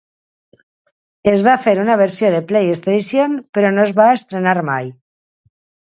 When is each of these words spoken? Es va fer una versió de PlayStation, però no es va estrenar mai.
Es 1.33 1.43
va 1.49 1.53
fer 1.67 1.75
una 1.83 1.99
versió 2.03 2.33
de 2.37 2.41
PlayStation, 2.55 3.39
però 3.59 3.73
no 3.79 3.87
es 3.89 3.97
va 4.03 4.13
estrenar 4.19 4.59
mai. 4.75 4.93